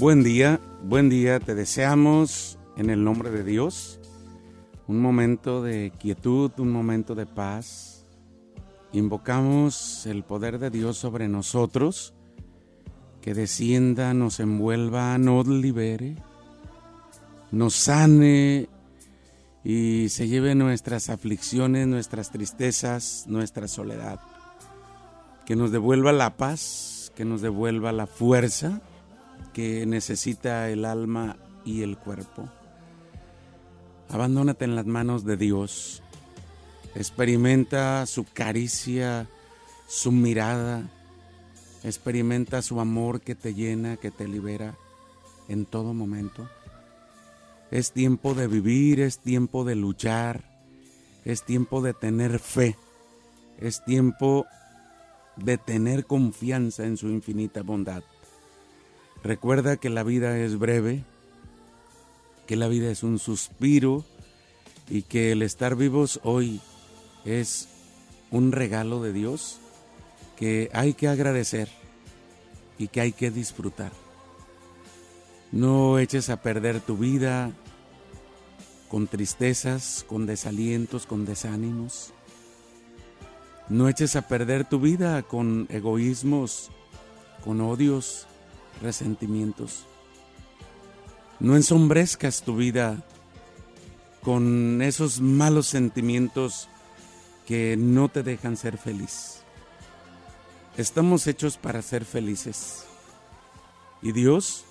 [0.00, 4.00] Buen día, buen día, te deseamos en el nombre de Dios
[4.88, 8.04] un momento de quietud, un momento de paz.
[8.92, 12.12] Invocamos el poder de Dios sobre nosotros,
[13.22, 16.16] que descienda, nos envuelva, nos libere,
[17.52, 18.68] nos sane
[19.62, 24.18] y se lleve nuestras aflicciones, nuestras tristezas, nuestra soledad.
[25.46, 28.82] Que nos devuelva la paz, que nos devuelva la fuerza
[29.52, 32.48] que necesita el alma y el cuerpo.
[34.08, 36.02] Abandónate en las manos de Dios.
[36.94, 39.28] Experimenta su caricia,
[39.88, 40.88] su mirada.
[41.82, 44.74] Experimenta su amor que te llena, que te libera
[45.48, 46.48] en todo momento.
[47.70, 50.44] Es tiempo de vivir, es tiempo de luchar,
[51.24, 52.76] es tiempo de tener fe,
[53.58, 54.46] es tiempo
[55.36, 58.04] de tener confianza en su infinita bondad.
[59.24, 61.02] Recuerda que la vida es breve,
[62.46, 64.04] que la vida es un suspiro
[64.90, 66.60] y que el estar vivos hoy
[67.24, 67.68] es
[68.30, 69.60] un regalo de Dios
[70.36, 71.70] que hay que agradecer
[72.76, 73.92] y que hay que disfrutar.
[75.52, 77.50] No eches a perder tu vida
[78.90, 82.12] con tristezas, con desalientos, con desánimos.
[83.70, 86.70] No eches a perder tu vida con egoísmos,
[87.42, 88.26] con odios,
[88.82, 89.86] resentimientos.
[91.40, 93.02] No ensombrezcas tu vida
[94.22, 96.68] con esos malos sentimientos
[97.46, 99.40] que no te dejan ser feliz.
[100.76, 102.84] Estamos hechos para ser felices
[104.02, 104.64] y Dios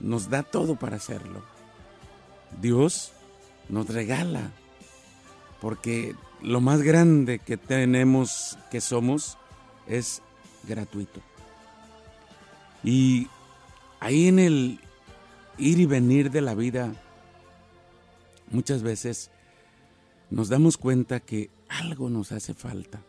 [0.00, 1.42] nos da todo para hacerlo.
[2.60, 3.12] Dios
[3.68, 4.50] nos regala,
[5.60, 9.36] porque lo más grande que tenemos, que somos,
[9.86, 10.22] es
[10.64, 11.20] gratuito.
[12.84, 13.28] Y
[14.00, 14.80] ahí en el
[15.58, 16.92] ir y venir de la vida,
[18.50, 19.30] muchas veces
[20.30, 23.02] nos damos cuenta que algo nos hace falta,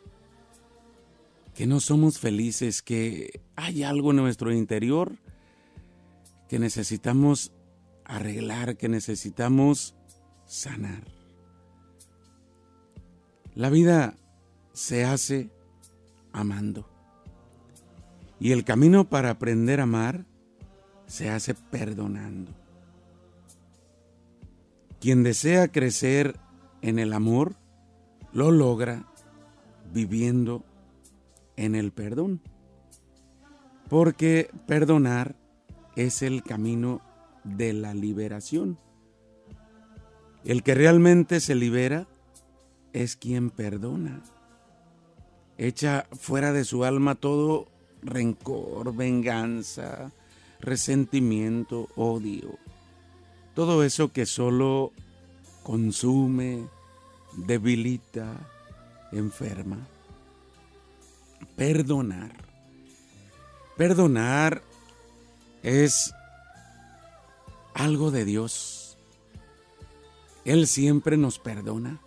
[1.53, 5.17] que no somos felices, que hay algo en nuestro interior
[6.47, 7.51] que necesitamos
[8.05, 9.95] arreglar, que necesitamos
[10.47, 11.03] sanar.
[13.53, 14.15] La vida
[14.73, 15.51] se hace
[16.33, 16.89] amando.
[18.39, 20.25] Y el camino para aprender a amar
[21.09, 22.51] se hace perdonando.
[25.01, 26.35] Quien desea crecer
[26.81, 27.55] en el amor,
[28.31, 29.05] lo logra
[29.91, 30.63] viviendo
[31.57, 32.41] en el perdón.
[33.89, 35.35] Porque perdonar
[35.95, 37.01] es el camino
[37.43, 38.77] de la liberación.
[40.45, 42.05] El que realmente se libera
[42.93, 44.21] es quien perdona.
[45.57, 47.67] Echa fuera de su alma todo
[48.03, 50.11] rencor, venganza,
[50.59, 52.57] resentimiento, odio.
[53.55, 54.91] Todo eso que solo
[55.63, 56.67] consume,
[57.35, 58.33] debilita,
[59.11, 59.77] enferma.
[61.55, 62.31] Perdonar.
[63.77, 64.61] Perdonar
[65.63, 66.13] es
[67.73, 68.97] algo de Dios.
[70.45, 71.99] Él siempre nos perdona.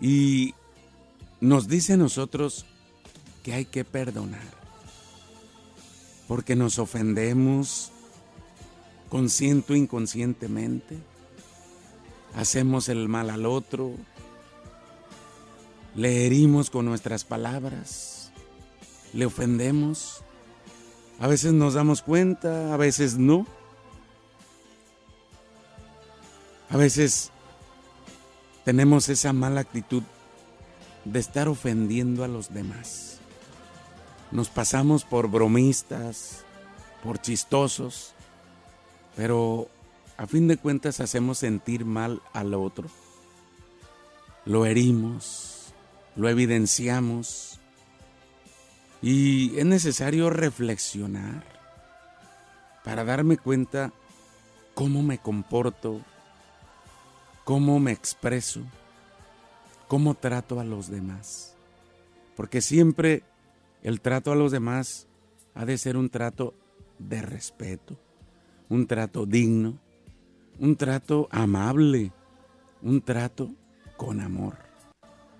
[0.00, 0.54] Y
[1.40, 2.66] nos dice a nosotros
[3.42, 4.63] que hay que perdonar.
[6.28, 7.92] Porque nos ofendemos
[9.08, 10.98] consciente o inconscientemente.
[12.34, 13.92] Hacemos el mal al otro.
[15.94, 18.32] Le herimos con nuestras palabras.
[19.12, 20.22] Le ofendemos.
[21.20, 23.46] A veces nos damos cuenta, a veces no.
[26.68, 27.30] A veces
[28.64, 30.02] tenemos esa mala actitud
[31.04, 33.20] de estar ofendiendo a los demás.
[34.34, 36.44] Nos pasamos por bromistas,
[37.04, 38.14] por chistosos,
[39.14, 39.68] pero
[40.16, 42.88] a fin de cuentas hacemos sentir mal al otro.
[44.44, 45.72] Lo herimos,
[46.16, 47.60] lo evidenciamos
[49.00, 51.44] y es necesario reflexionar
[52.82, 53.92] para darme cuenta
[54.74, 56.00] cómo me comporto,
[57.44, 58.62] cómo me expreso,
[59.86, 61.54] cómo trato a los demás.
[62.34, 63.22] Porque siempre
[63.84, 65.06] el trato a los demás
[65.54, 66.54] ha de ser un trato
[66.98, 67.96] de respeto,
[68.68, 69.78] un trato digno,
[70.58, 72.10] un trato amable,
[72.82, 73.50] un trato
[73.96, 74.56] con amor.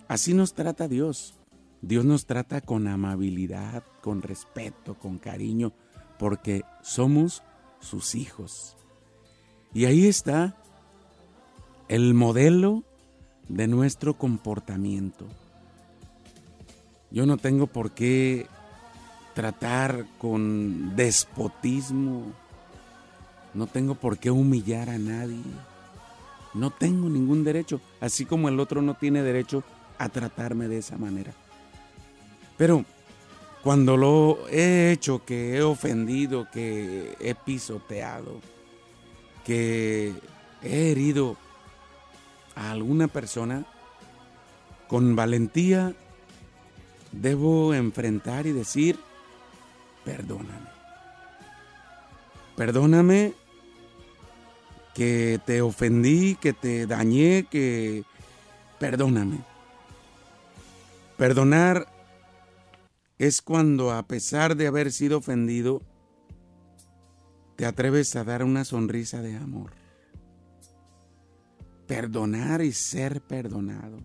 [0.09, 1.35] Así nos trata Dios.
[1.81, 5.73] Dios nos trata con amabilidad, con respeto, con cariño,
[6.19, 7.43] porque somos
[7.81, 8.77] sus hijos.
[9.73, 10.57] Y ahí está
[11.89, 12.85] el modelo
[13.49, 15.27] de nuestro comportamiento.
[17.15, 18.49] Yo no tengo por qué
[19.35, 22.25] tratar con despotismo
[23.55, 25.39] No tengo por qué humillar a nadie.
[26.55, 29.63] No tengo ningún derecho, así como el otro no tiene derecho
[29.97, 31.33] a tratarme de esa manera.
[32.57, 32.85] Pero
[33.63, 38.41] cuando lo he hecho, que he ofendido, que he pisoteado,
[39.45, 40.15] que
[40.65, 41.37] he herido
[42.57, 43.65] a alguna persona,
[44.89, 45.95] con valentía
[47.21, 48.99] debo enfrentar y decir,
[50.05, 50.69] perdóname.
[52.57, 53.35] Perdóname
[54.95, 58.05] que te ofendí, que te dañé, que...
[58.79, 59.39] Perdóname.
[61.17, 61.87] Perdonar
[63.19, 65.81] es cuando a pesar de haber sido ofendido,
[67.57, 69.73] te atreves a dar una sonrisa de amor.
[71.87, 73.99] Perdonar y ser perdonado.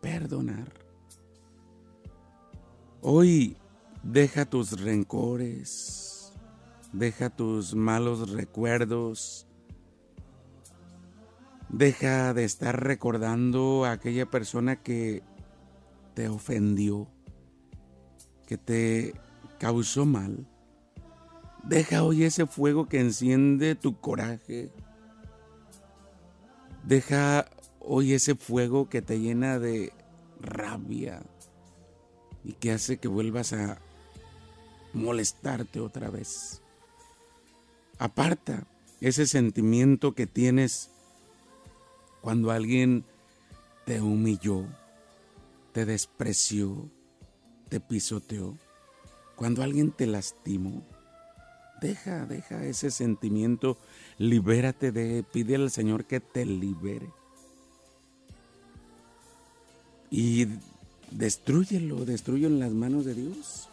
[0.00, 0.87] Perdonar.
[3.00, 3.56] Hoy
[4.02, 6.32] deja tus rencores,
[6.92, 9.46] deja tus malos recuerdos,
[11.68, 15.22] deja de estar recordando a aquella persona que
[16.14, 17.08] te ofendió
[18.48, 19.12] que te
[19.58, 20.46] causó mal.
[21.64, 24.72] Deja hoy ese fuego que enciende tu coraje.
[26.82, 27.44] Deja
[27.78, 29.92] hoy ese fuego que te llena de
[30.40, 31.22] rabia
[32.48, 33.78] y que hace que vuelvas a
[34.94, 36.62] molestarte otra vez.
[37.98, 38.66] Aparta
[39.02, 40.90] ese sentimiento que tienes
[42.22, 43.04] cuando alguien
[43.84, 44.64] te humilló,
[45.72, 46.90] te despreció,
[47.68, 48.56] te pisoteó,
[49.36, 50.82] cuando alguien te lastimó,
[51.82, 53.76] deja, deja ese sentimiento,
[54.16, 57.10] libérate de, pide al Señor que te libere.
[60.10, 60.46] Y
[61.10, 63.68] destruyelo, destruyelo en las manos de Dios.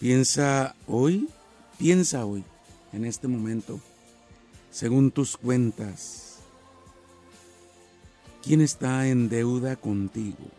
[0.00, 1.28] Piensa hoy,
[1.78, 2.44] piensa hoy,
[2.92, 3.80] en este momento,
[4.70, 6.38] según tus cuentas,
[8.42, 10.50] ¿quién está en deuda contigo?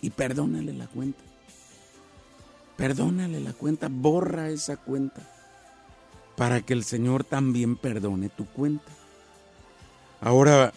[0.00, 1.22] Y perdónale la cuenta.
[2.76, 5.28] Perdónale la cuenta, borra esa cuenta
[6.36, 8.90] para que el Señor también perdone tu cuenta.
[10.20, 10.72] Ahora,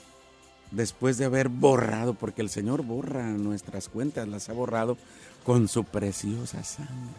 [0.75, 4.97] después de haber borrado, porque el Señor borra nuestras cuentas, las ha borrado
[5.43, 7.15] con su preciosa sangre.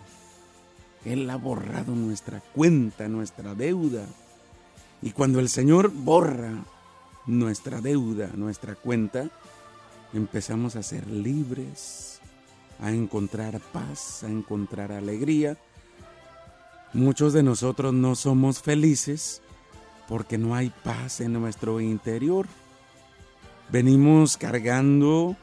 [1.05, 4.07] Él ha borrado nuestra cuenta, nuestra deuda.
[5.03, 6.65] Y cuando el Señor borra
[7.27, 9.31] nuestra deuda, nuestra cuenta,
[10.13, 12.21] empezamos a ser libres
[12.81, 15.57] a encontrar paz, a encontrar alegría.
[16.93, 19.43] Muchos de nosotros no somos felices
[20.09, 22.47] porque no hay paz en nuestro interior.
[23.71, 25.37] Venimos cargando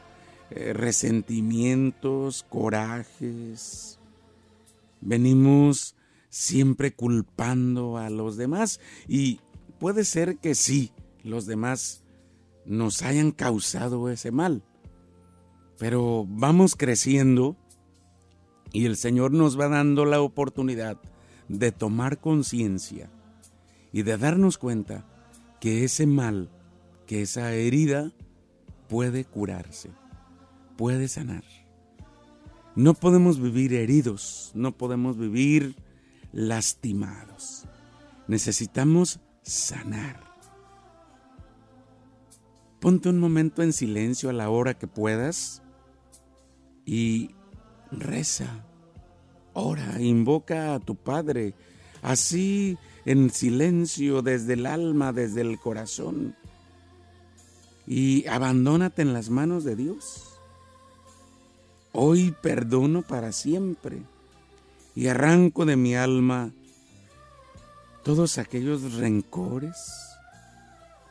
[0.50, 3.98] eh, resentimientos, corajes.
[5.00, 5.96] Venimos
[6.30, 9.40] siempre culpando a los demás y
[9.78, 10.92] puede ser que sí,
[11.22, 12.02] los demás
[12.66, 14.62] nos hayan causado ese mal.
[15.78, 17.56] Pero vamos creciendo
[18.72, 20.98] y el Señor nos va dando la oportunidad
[21.48, 23.10] de tomar conciencia
[23.92, 25.06] y de darnos cuenta
[25.60, 26.50] que ese mal,
[27.06, 28.12] que esa herida
[28.88, 29.90] puede curarse,
[30.76, 31.44] puede sanar.
[32.76, 35.76] No podemos vivir heridos, no podemos vivir
[36.32, 37.66] lastimados.
[38.26, 40.24] Necesitamos sanar.
[42.80, 45.62] Ponte un momento en silencio a la hora que puedas
[46.84, 47.30] y
[47.90, 48.66] reza,
[49.52, 51.54] ora, invoca a tu Padre,
[52.02, 56.36] así en silencio desde el alma, desde el corazón,
[57.86, 60.24] y abandónate en las manos de Dios.
[61.92, 64.02] Hoy perdono para siempre
[64.94, 66.52] y arranco de mi alma
[68.02, 69.76] todos aquellos rencores,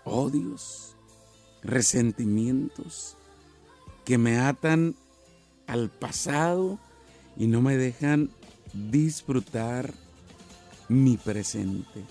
[0.04, 0.96] odios,
[1.64, 3.18] resentimientos
[4.06, 4.96] que me atan
[5.66, 6.80] al pasado
[7.38, 8.30] y no me dejan
[8.74, 9.94] disfrutar
[10.90, 12.04] mi presente.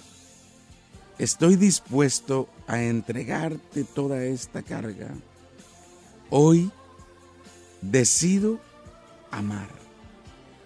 [1.18, 5.08] Estoy dispuesto a entregarte toda esta carga.
[6.30, 6.70] Hoy
[7.82, 8.58] decido
[9.30, 9.68] amar.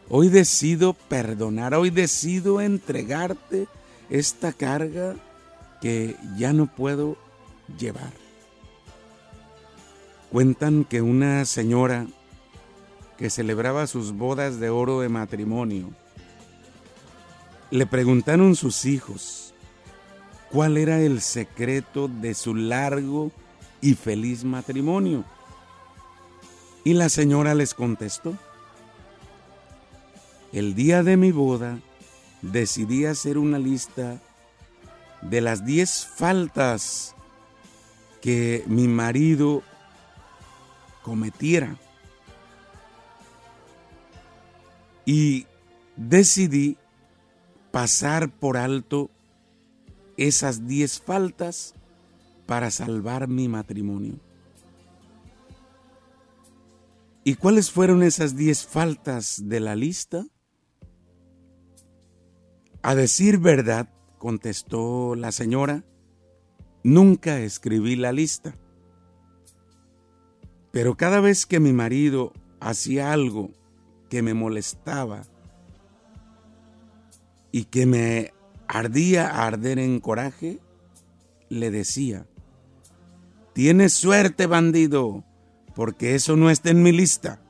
[0.09, 1.75] Hoy decido perdonar.
[1.75, 3.67] Hoy decido entregarte
[4.09, 5.17] esta carga
[5.81, 7.17] que ya no puedo
[7.79, 8.13] llevar.
[10.31, 12.07] Cuentan que una señora
[13.19, 15.91] que celebraba sus bodas de oro de matrimonio,
[17.71, 19.55] le preguntaron sus hijos
[20.57, 23.31] cuál era el secreto de su largo
[23.83, 25.23] y feliz matrimonio.
[26.83, 28.35] Y la señora les contestó,
[30.55, 31.79] el día de mi boda
[32.41, 34.19] decidí hacer una lista
[35.21, 37.15] de las diez faltas
[38.23, 39.63] que mi marido
[41.03, 41.77] cometiera.
[45.05, 45.47] Y
[45.97, 46.79] decidí
[47.73, 49.11] pasar por alto
[50.17, 51.75] esas diez faltas
[52.47, 54.19] para salvar mi matrimonio.
[57.25, 60.25] ¿Y cuáles fueron esas diez faltas de la lista?
[62.83, 65.85] A decir verdad, contestó la señora,
[66.85, 68.57] nunca escribí la lista.
[70.71, 73.51] Pero cada vez que mi marido hacía algo
[74.09, 75.23] que me molestaba
[77.51, 78.36] y que me
[78.69, 80.61] ardía arder en coraje,
[81.49, 82.27] le decía,
[83.57, 85.25] Tienes suerte, bandido,
[85.75, 87.41] porque eso no está en mi lista.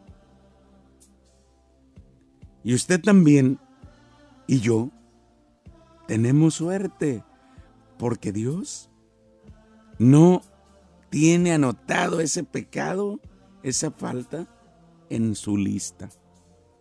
[2.62, 3.58] Y usted también
[4.46, 4.92] y yo
[6.06, 7.25] tenemos suerte,
[7.99, 8.88] porque Dios
[9.99, 10.42] no
[11.11, 13.20] tiene anotado ese pecado,
[13.64, 14.46] esa falta
[15.11, 16.08] en su lista.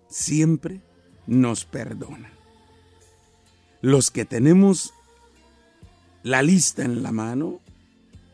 [0.08, 0.84] Siempre
[1.26, 2.35] nos perdona.
[3.86, 4.96] Los que tenemos
[6.24, 7.60] la lista en la mano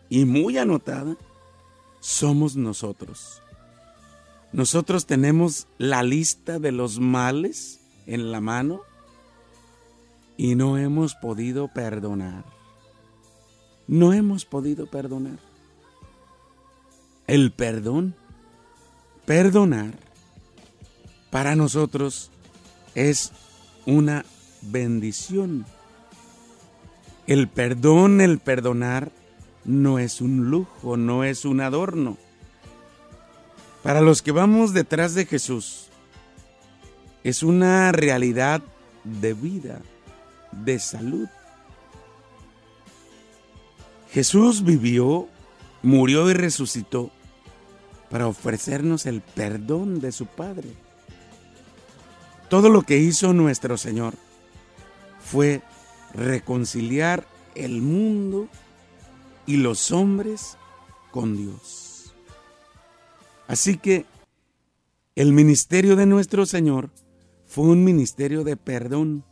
[0.07, 1.17] y muy anotada,
[1.99, 3.43] somos nosotros.
[4.53, 8.79] Nosotros tenemos la lista de los males en la mano
[10.37, 12.45] y no hemos podido perdonar.
[13.87, 15.39] No hemos podido perdonar.
[17.27, 18.15] El perdón,
[19.25, 19.99] perdonar,
[21.29, 22.31] para nosotros
[22.95, 23.33] es
[23.85, 24.23] una
[24.61, 25.65] bendición.
[27.27, 29.11] El perdón, el perdonar,
[29.65, 32.17] no es un lujo, no es un adorno.
[33.83, 35.87] Para los que vamos detrás de Jesús,
[37.23, 38.61] es una realidad
[39.03, 39.81] de vida,
[40.51, 41.27] de salud.
[44.11, 45.27] Jesús vivió,
[45.81, 47.11] murió y resucitó
[48.09, 50.69] para ofrecernos el perdón de su Padre.
[52.49, 54.15] Todo lo que hizo nuestro Señor
[55.31, 55.61] fue
[56.13, 58.49] reconciliar el mundo
[59.45, 60.57] y los hombres
[61.09, 62.13] con Dios.
[63.47, 64.05] Así que
[65.15, 66.89] el ministerio de nuestro Señor
[67.45, 69.23] fue un ministerio de perdón.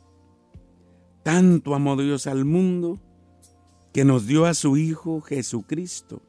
[1.21, 2.97] Tanto amó Dios al mundo
[3.91, 6.21] que nos dio a su Hijo Jesucristo.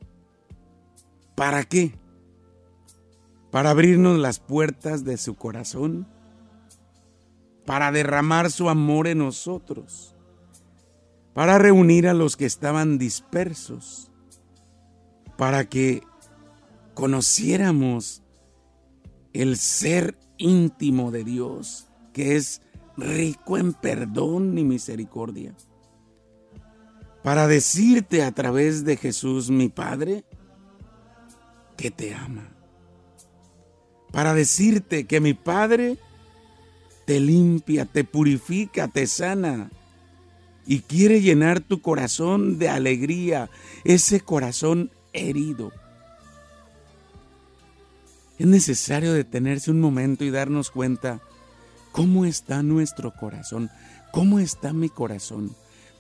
[1.36, 1.94] ¿Para qué?
[3.52, 6.08] Para abrirnos las puertas de su corazón,
[7.70, 10.16] para derramar su amor en nosotros
[11.34, 14.10] para reunir a los que estaban dispersos,
[15.36, 16.02] para que
[16.94, 18.24] conociéramos
[19.32, 22.60] el ser íntimo de Dios, que es
[22.96, 25.54] rico en perdón y misericordia.
[27.22, 30.24] Para decirte a través de Jesús, mi Padre,
[31.76, 32.48] que te ama.
[34.10, 35.96] Para decirte que mi Padre
[37.10, 39.68] te limpia, te purifica, te sana
[40.64, 43.50] y quiere llenar tu corazón de alegría,
[43.82, 45.72] ese corazón herido.
[48.38, 51.20] Es necesario detenerse un momento y darnos cuenta
[51.90, 53.72] cómo está nuestro corazón,
[54.12, 55.50] cómo está mi corazón.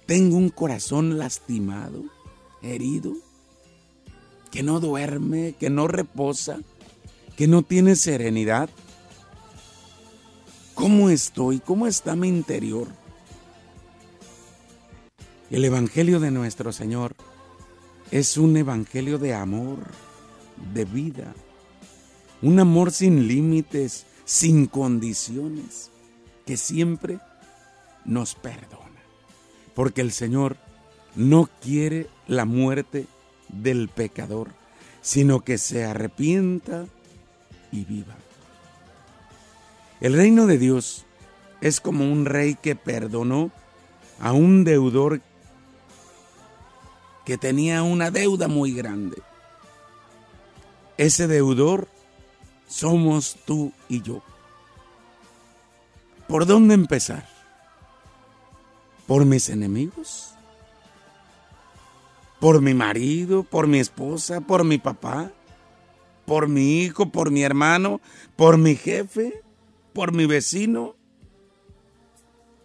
[0.06, 2.04] Tengo un corazón lastimado,
[2.62, 3.14] herido,
[4.52, 6.60] que no duerme, que no reposa,
[7.36, 8.70] que no tiene serenidad.
[10.80, 11.60] ¿Cómo estoy?
[11.60, 12.88] ¿Cómo está mi interior?
[15.50, 17.14] El Evangelio de nuestro Señor
[18.10, 19.80] es un Evangelio de amor,
[20.72, 21.34] de vida,
[22.40, 25.90] un amor sin límites, sin condiciones,
[26.46, 27.18] que siempre
[28.06, 29.02] nos perdona.
[29.74, 30.56] Porque el Señor
[31.14, 33.04] no quiere la muerte
[33.48, 34.48] del pecador,
[35.02, 36.86] sino que se arrepienta
[37.70, 38.16] y viva.
[40.00, 41.04] El reino de Dios
[41.60, 43.50] es como un rey que perdonó
[44.18, 45.20] a un deudor
[47.24, 49.22] que tenía una deuda muy grande.
[50.96, 51.88] Ese deudor
[52.66, 54.22] somos tú y yo.
[56.28, 57.28] ¿Por dónde empezar?
[59.06, 60.34] ¿Por mis enemigos?
[62.38, 63.42] ¿Por mi marido?
[63.42, 64.40] ¿Por mi esposa?
[64.40, 65.30] ¿Por mi papá?
[66.24, 67.10] ¿Por mi hijo?
[67.10, 68.00] ¿Por mi hermano?
[68.36, 69.42] ¿Por mi jefe?
[70.00, 70.96] ¿Por mi vecino?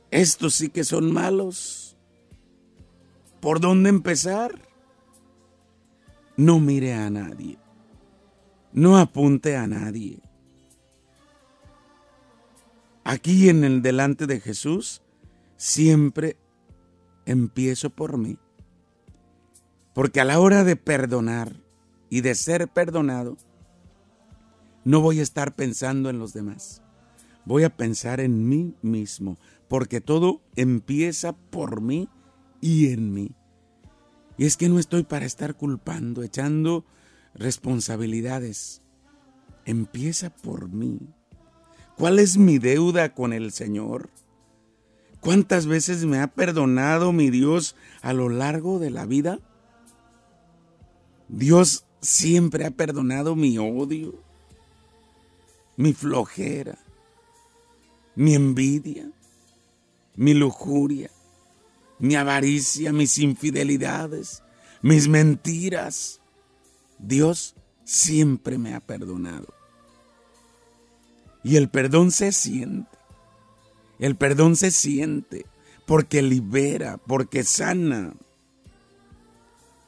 [0.09, 1.97] Estos sí que son malos
[3.41, 4.53] ¿Por dónde empezar?
[6.37, 7.57] No mire a nadie.
[8.71, 10.21] No apunte a nadie.
[13.03, 15.01] Aquí en el delante de Jesús,
[15.57, 16.37] siempre
[17.25, 18.37] empiezo por mí.
[19.93, 21.51] Porque a la hora de perdonar
[22.09, 23.35] y de ser perdonado,
[24.85, 26.81] no voy a estar pensando en los demás.
[27.45, 29.37] Voy a pensar en mí mismo,
[29.67, 32.09] porque todo empieza por mí
[32.59, 33.31] y en mí.
[34.37, 36.85] Y es que no estoy para estar culpando, echando
[37.33, 38.81] responsabilidades.
[39.65, 40.99] Empieza por mí.
[41.97, 44.09] ¿Cuál es mi deuda con el Señor?
[45.21, 49.39] ¿Cuántas veces me ha perdonado mi Dios a lo largo de la vida?
[51.29, 54.21] Dios siempre ha perdonado mi odio,
[55.77, 56.77] mi flojera,
[58.15, 59.09] mi envidia,
[60.15, 61.11] mi lujuria,
[61.99, 64.43] mi avaricia, mis infidelidades,
[64.81, 66.21] mis mentiras.
[66.97, 69.53] Dios siempre me ha perdonado.
[71.43, 72.97] Y el perdón se siente.
[73.99, 75.45] El perdón se siente
[75.85, 78.13] porque libera, porque sana.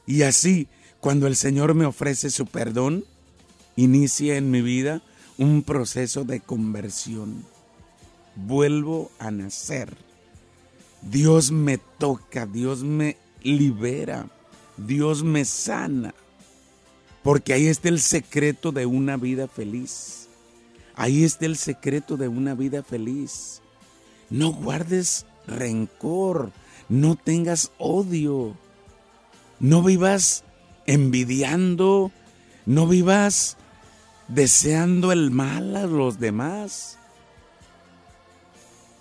[0.06, 0.68] Y así,
[1.00, 3.04] cuando el Señor me ofrece su perdón,
[3.76, 5.02] inicia en mi vida
[5.36, 7.44] un proceso de conversión.
[8.46, 9.96] Vuelvo a nacer.
[11.02, 14.28] Dios me toca, Dios me libera,
[14.76, 16.14] Dios me sana.
[17.22, 20.28] Porque ahí está el secreto de una vida feliz.
[20.94, 23.60] Ahí está el secreto de una vida feliz.
[24.30, 26.52] No guardes rencor,
[26.88, 28.56] no tengas odio,
[29.58, 30.44] no vivas
[30.86, 32.12] envidiando,
[32.66, 33.56] no vivas
[34.28, 36.97] deseando el mal a los demás.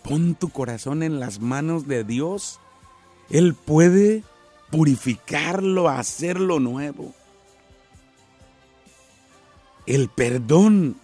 [0.08, 2.60] Pon tu corazón en las manos de Dios.
[3.30, 4.24] Él puede
[4.72, 7.14] purificarlo, hacerlo nuevo.
[9.86, 10.98] El perdón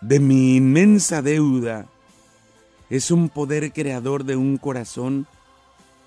[0.00, 1.86] de mi inmensa deuda
[2.90, 5.26] es un poder creador de un corazón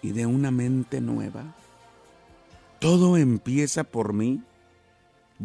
[0.02, 1.56] y de una mente nueva.
[2.80, 4.42] Todo empieza por mí.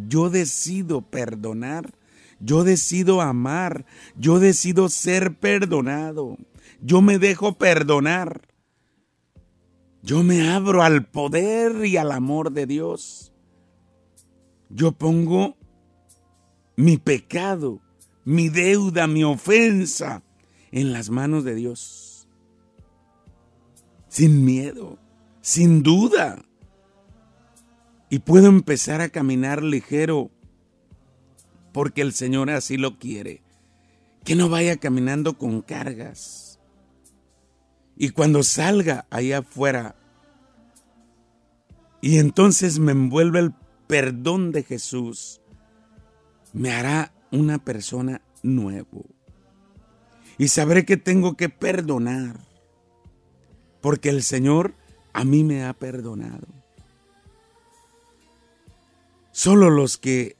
[0.09, 1.93] Yo decido perdonar,
[2.45, 6.37] yo decido amar, yo decido ser perdonado,
[6.81, 8.49] yo me dejo perdonar.
[10.03, 13.33] Yo me abro al poder y al amor de Dios.
[14.69, 15.57] Yo pongo
[16.77, 17.81] mi pecado,
[18.23, 20.23] mi deuda, mi ofensa
[20.73, 22.29] en las manos de Dios.
[24.09, 24.99] Sin miedo,
[25.41, 26.45] sin duda.
[28.11, 30.31] Y puedo empezar a caminar ligero
[31.75, 33.43] porque el Señor así lo quiere.
[34.25, 36.61] Que no vaya caminando con cargas.
[37.97, 39.97] Y cuando salga allá afuera
[42.01, 43.55] y entonces me envuelve el
[43.87, 45.41] perdón de Jesús,
[46.53, 49.05] me hará una persona nuevo
[50.39, 52.37] y sabré que tengo que perdonar,
[53.81, 54.75] porque el Señor
[55.13, 56.47] a mí me ha perdonado.
[59.33, 60.37] Solo los que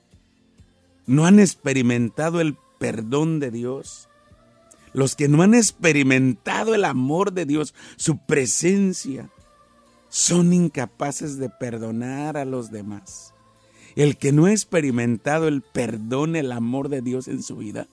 [1.07, 4.09] no han experimentado el perdón de Dios,
[4.93, 9.29] los que no han experimentado el amor de Dios, su presencia,
[10.09, 13.35] son incapaces de perdonar a los demás.
[13.97, 17.89] El que no ha experimentado el perdón, el amor de Dios en su vida,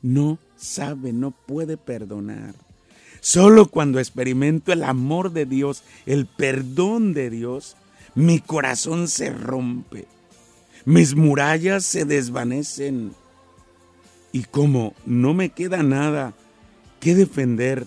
[0.00, 2.54] no sabe, no puede perdonar.
[3.20, 7.76] Solo cuando experimento el amor de Dios, el perdón de Dios,
[8.14, 10.06] mi corazón se rompe,
[10.88, 13.12] mis murallas se desvanecen
[14.32, 16.32] y como no me queda nada
[16.98, 17.86] que defender,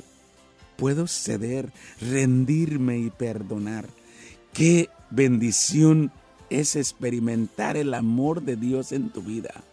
[0.78, 3.88] puedo ceder, rendirme y perdonar.
[4.54, 6.12] Qué bendición
[6.52, 9.64] es experimentar el amor de Dios en tu vida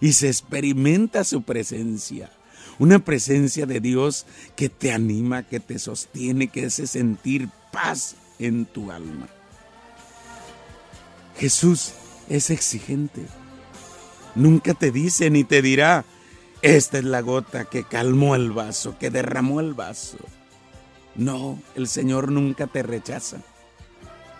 [0.00, 2.32] y se experimenta su presencia.
[2.80, 8.64] Una presencia de Dios que te anima, que te sostiene, que hace sentir paz en
[8.64, 9.28] tu alma.
[11.38, 11.92] Jesús
[12.36, 13.26] es exigente.
[14.34, 16.04] Nunca te dice ni te dirá,
[16.62, 20.18] esta es la gota que calmó el vaso, que derramó el vaso.
[21.14, 23.42] No, el Señor nunca te rechaza.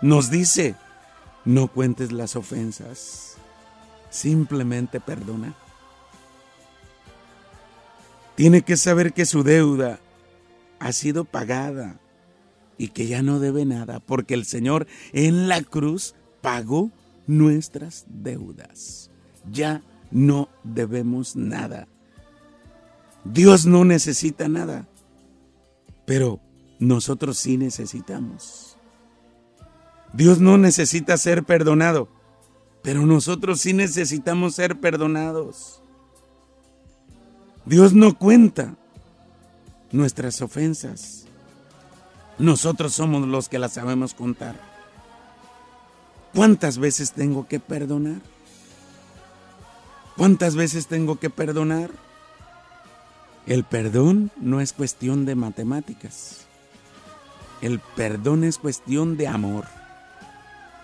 [0.01, 0.75] Nos dice,
[1.45, 3.33] no cuentes las ofensas
[4.13, 5.55] simplemente perdona.
[8.37, 9.99] Tiene que saber que su deuda
[10.79, 11.99] ha sido pagada
[12.79, 16.91] y que ya no debe nada, porque el Señor en la cruz pagó
[17.27, 19.11] nuestras deudas.
[19.51, 21.89] Ya no debemos nada.
[23.25, 24.87] Dios no necesita nada,
[26.05, 26.41] pero
[26.79, 28.77] nosotros sí necesitamos.
[30.13, 32.09] Dios no necesita ser perdonado,
[32.83, 35.81] pero nosotros sí necesitamos ser perdonados.
[37.65, 38.77] Dios no cuenta
[39.93, 41.27] nuestras ofensas.
[42.39, 44.57] nosotros somos los que la sabemos contar.
[46.35, 48.21] ¿Cuántas veces tengo que perdonar?
[50.17, 51.91] ¿Cuántas veces tengo que perdonar?
[53.47, 56.47] El perdón no es cuestión de matemáticas.
[57.61, 59.67] El perdón es cuestión de amor.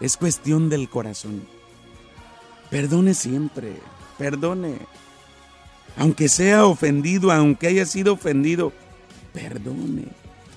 [0.00, 1.42] Es cuestión del corazón.
[2.70, 3.76] Perdone siempre,
[4.18, 4.78] perdone.
[5.96, 8.72] Aunque sea ofendido, aunque haya sido ofendido,
[9.32, 10.04] perdone.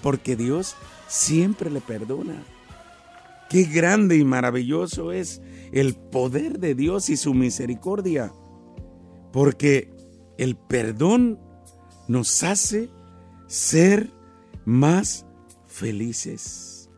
[0.03, 0.75] Porque Dios
[1.07, 2.43] siempre le perdona.
[3.51, 5.41] Qué grande y maravilloso es
[5.73, 8.31] el poder de Dios y su misericordia.
[9.33, 9.89] Porque
[10.37, 11.37] el perdón
[12.07, 12.87] nos hace
[13.47, 14.09] ser
[14.63, 15.25] más
[15.67, 16.89] felices.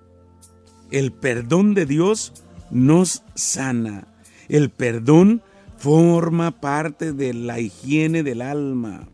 [0.91, 2.33] El perdón de Dios
[2.69, 4.07] nos sana.
[4.47, 5.41] El perdón
[5.77, 9.09] forma parte de la higiene del alma.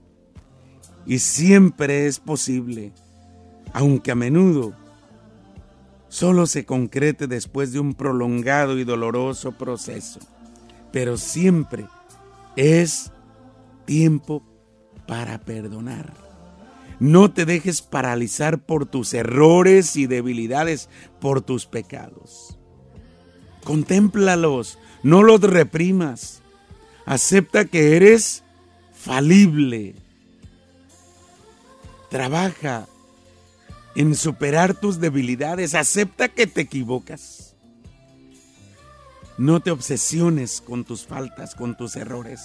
[1.06, 2.92] Y siempre es posible,
[3.72, 4.76] aunque a menudo
[6.10, 10.20] solo se concrete después de un prolongado y doloroso proceso.
[10.92, 11.86] Pero siempre
[12.56, 13.12] es
[13.86, 14.44] tiempo
[15.08, 16.14] para perdonar.
[17.00, 20.90] No te dejes paralizar por tus errores y debilidades,
[21.22, 22.58] por tus pecados.
[23.64, 26.42] Contémplalos, no los reprimas.
[27.06, 28.44] Acepta que eres
[28.94, 29.96] falible.
[32.10, 32.88] Trabaja
[33.96, 35.76] en superar tus debilidades.
[35.76, 37.56] Acepta que te equivocas.
[39.38, 42.42] No te obsesiones con tus faltas, con tus errores.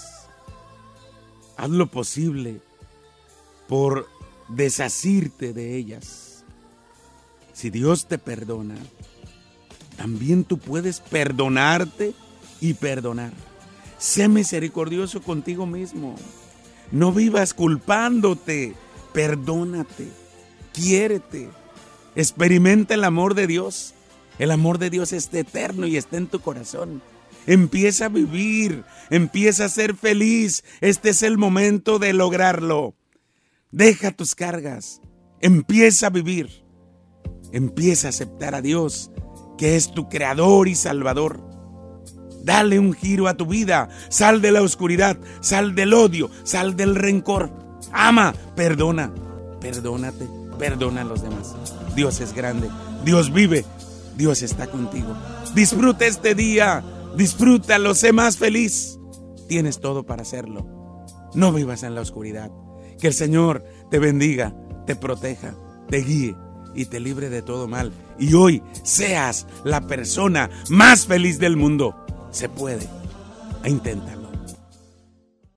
[1.56, 2.60] Haz lo posible
[3.68, 4.08] por
[4.48, 6.44] desasirte de ellas.
[7.52, 8.76] Si Dios te perdona,
[9.96, 12.14] también tú puedes perdonarte
[12.60, 13.32] y perdonar.
[13.98, 16.16] Sé misericordioso contigo mismo.
[16.90, 18.74] No vivas culpándote.
[19.12, 20.23] Perdónate.
[20.74, 21.48] Quiérete.
[22.14, 23.94] Experimenta el amor de Dios.
[24.38, 27.00] El amor de Dios está eterno y está en tu corazón.
[27.46, 30.64] Empieza a vivir, empieza a ser feliz.
[30.80, 32.94] Este es el momento de lograrlo.
[33.70, 35.00] Deja tus cargas,
[35.40, 36.64] empieza a vivir.
[37.52, 39.12] Empieza a aceptar a Dios,
[39.56, 41.40] que es tu creador y salvador.
[42.42, 46.96] Dale un giro a tu vida, sal de la oscuridad, sal del odio, sal del
[46.96, 47.52] rencor.
[47.92, 49.14] Ama, perdona,
[49.60, 50.26] perdónate,
[50.58, 51.54] perdona a los demás.
[51.94, 52.68] Dios es grande,
[53.04, 53.64] Dios vive,
[54.16, 55.14] Dios está contigo.
[55.54, 56.82] Disfruta este día
[57.16, 58.98] Disfrútalo, sé más feliz.
[59.48, 60.66] Tienes todo para hacerlo.
[61.34, 62.50] No vivas en la oscuridad.
[62.98, 64.54] Que el Señor te bendiga,
[64.86, 65.54] te proteja,
[65.88, 66.36] te guíe
[66.74, 67.92] y te libre de todo mal.
[68.18, 71.94] Y hoy seas la persona más feliz del mundo.
[72.30, 72.88] Se puede.
[73.64, 74.23] Inténtalo.